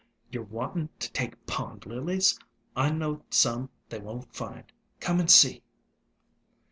Ye 0.31 0.39
're 0.39 0.43
wanting 0.43 0.89
to 0.97 1.11
take 1.11 1.45
Pond 1.45 1.85
Lilies? 1.85 2.39
I 2.75 2.89
know 2.89 3.21
some 3.29 3.69
they 3.89 3.99
won't 3.99 4.33
find. 4.33 4.63
Come 4.99 5.19
and 5.19 5.29
see!" 5.29 5.61